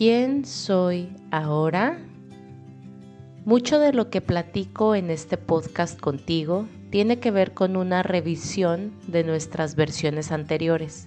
[0.00, 1.98] ¿Quién soy ahora?
[3.44, 8.94] Mucho de lo que platico en este podcast contigo tiene que ver con una revisión
[9.08, 11.06] de nuestras versiones anteriores.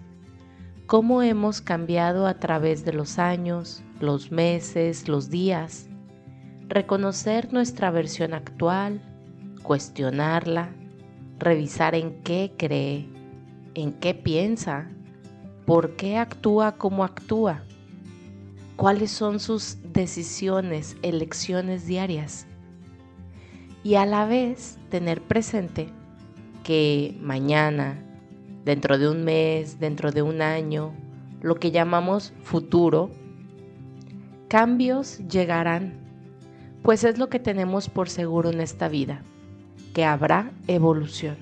[0.85, 5.87] Cómo hemos cambiado a través de los años, los meses, los días.
[6.67, 9.01] Reconocer nuestra versión actual,
[9.63, 10.69] cuestionarla,
[11.39, 13.09] revisar en qué cree,
[13.73, 14.87] en qué piensa,
[15.65, 17.63] por qué actúa como actúa
[18.75, 22.47] cuáles son sus decisiones, elecciones diarias.
[23.83, 25.89] Y a la vez tener presente
[26.63, 27.99] que mañana,
[28.63, 30.93] dentro de un mes, dentro de un año,
[31.41, 33.11] lo que llamamos futuro,
[34.47, 35.99] cambios llegarán,
[36.81, 39.21] pues es lo que tenemos por seguro en esta vida,
[39.93, 41.35] que habrá evolución.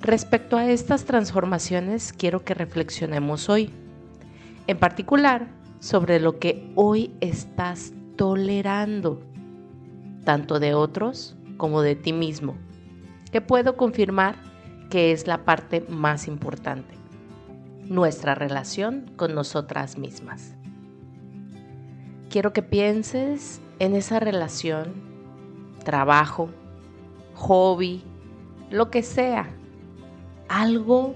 [0.00, 3.70] Respecto a estas transformaciones, quiero que reflexionemos hoy
[4.66, 5.48] en particular
[5.80, 9.20] sobre lo que hoy estás tolerando,
[10.24, 12.56] tanto de otros como de ti mismo,
[13.32, 14.36] que puedo confirmar
[14.90, 16.94] que es la parte más importante,
[17.84, 20.54] nuestra relación con nosotras mismas.
[22.28, 24.92] Quiero que pienses en esa relación,
[25.84, 26.50] trabajo,
[27.34, 28.04] hobby,
[28.70, 29.48] lo que sea,
[30.48, 31.14] algo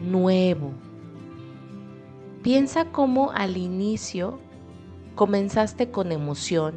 [0.00, 0.72] nuevo
[2.46, 4.38] Piensa cómo al inicio
[5.16, 6.76] comenzaste con emoción,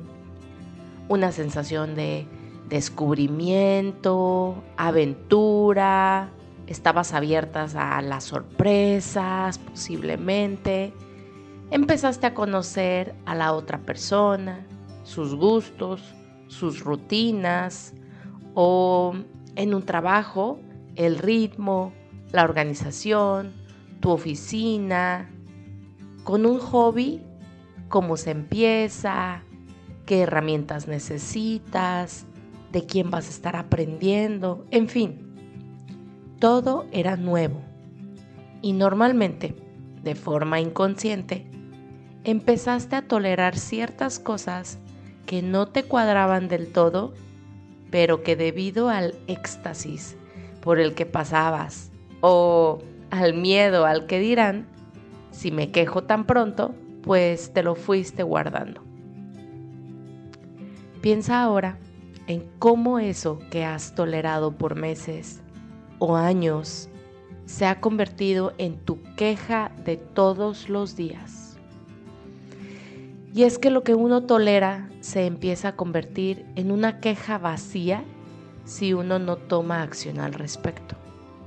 [1.10, 2.26] una sensación de
[2.70, 6.32] descubrimiento, aventura,
[6.66, 10.92] estabas abiertas a las sorpresas posiblemente,
[11.70, 14.66] empezaste a conocer a la otra persona,
[15.04, 16.02] sus gustos,
[16.48, 17.94] sus rutinas
[18.56, 19.14] o
[19.56, 20.58] en un trabajo,
[20.96, 21.94] el ritmo,
[22.32, 23.54] la organización,
[24.00, 25.30] tu oficina,
[26.24, 27.22] con un hobby,
[27.88, 29.44] cómo se empieza,
[30.06, 32.26] qué herramientas necesitas,
[32.72, 35.20] de quién vas a estar aprendiendo, en fin,
[36.40, 37.62] todo era nuevo.
[38.62, 39.56] Y normalmente,
[40.04, 41.48] de forma inconsciente,
[42.24, 44.78] empezaste a tolerar ciertas cosas
[45.26, 47.14] que no te cuadraban del todo,
[47.92, 50.16] pero que debido al éxtasis
[50.62, 51.92] por el que pasabas
[52.22, 52.80] o
[53.10, 54.68] al miedo al que dirán,
[55.40, 58.84] si me quejo tan pronto, pues te lo fuiste guardando.
[61.00, 61.78] Piensa ahora
[62.28, 65.40] en cómo eso que has tolerado por meses
[65.98, 66.90] o años
[67.46, 71.58] se ha convertido en tu queja de todos los días.
[73.34, 78.04] Y es que lo que uno tolera se empieza a convertir en una queja vacía
[78.66, 80.98] si uno no toma acción al respecto.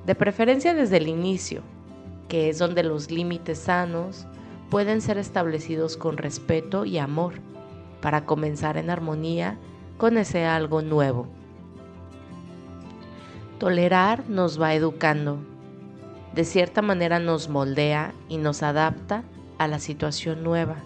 [0.06, 1.60] De preferencia desde el inicio,
[2.28, 4.26] que es donde los límites sanos
[4.70, 7.34] pueden ser establecidos con respeto y amor
[8.00, 9.58] para comenzar en armonía
[9.98, 11.26] con ese algo nuevo.
[13.58, 15.38] Tolerar nos va educando,
[16.34, 19.24] de cierta manera nos moldea y nos adapta
[19.58, 20.76] a la situación nueva,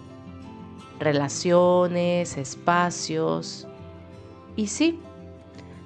[0.99, 3.67] relaciones, espacios.
[4.57, 5.01] Y sí,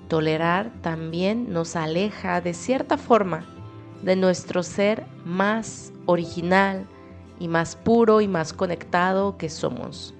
[0.08, 3.44] tolerar también nos aleja de cierta forma
[4.02, 6.86] de nuestro ser más original
[7.38, 10.14] y más puro y más conectado que somos.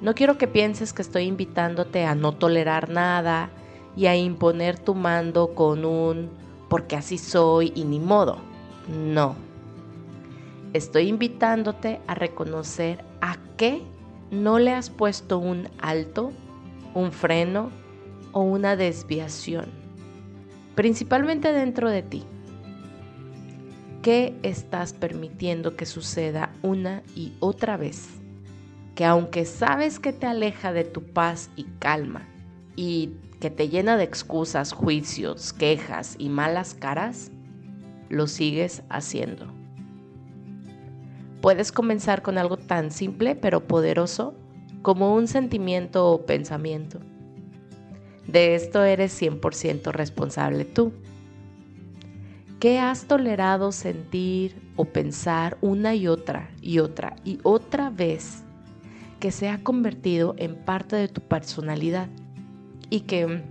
[0.00, 3.50] No quiero que pienses que estoy invitándote a no tolerar nada
[3.96, 6.30] y a imponer tu mando con un
[6.68, 8.38] porque así soy y ni modo.
[8.88, 9.36] No.
[10.72, 13.82] Estoy invitándote a reconocer a qué
[14.30, 16.32] no le has puesto un alto,
[16.94, 17.70] un freno
[18.32, 19.70] o una desviación
[20.76, 22.22] principalmente dentro de ti.
[24.02, 28.06] ¿Qué estás permitiendo que suceda una y otra vez?
[28.94, 32.28] Que aunque sabes que te aleja de tu paz y calma
[32.76, 37.32] y que te llena de excusas, juicios, quejas y malas caras,
[38.08, 39.52] lo sigues haciendo.
[41.40, 44.34] Puedes comenzar con algo tan simple pero poderoso
[44.82, 47.00] como un sentimiento o pensamiento
[48.26, 50.92] de esto eres 100% responsable tú.
[52.60, 58.42] ¿Qué has tolerado sentir o pensar una y otra y otra y otra vez
[59.20, 62.08] que se ha convertido en parte de tu personalidad
[62.90, 63.42] y que,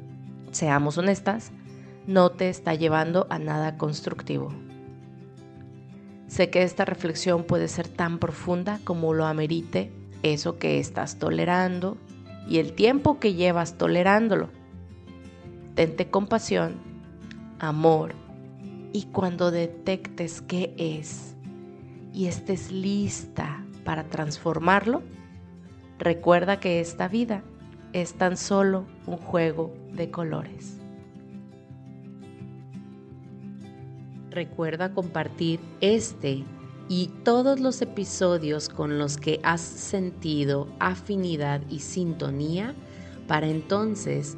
[0.51, 1.51] seamos honestas,
[2.07, 4.51] no te está llevando a nada constructivo?
[6.27, 9.91] Sé que esta reflexión puede ser tan profunda como lo amerite
[10.23, 11.97] eso que estás tolerando
[12.47, 14.49] y el tiempo que llevas tolerándolo.
[15.75, 16.75] Tente compasión,
[17.59, 18.13] amor
[18.93, 21.35] y cuando detectes qué es
[22.13, 25.03] y estés lista para transformarlo,
[25.99, 27.43] recuerda que esta vida
[27.91, 30.77] es tan solo un juego de colores.
[34.31, 36.45] Recuerda compartir este
[36.87, 42.73] y todos los episodios con los que has sentido afinidad y sintonía
[43.27, 44.37] para entonces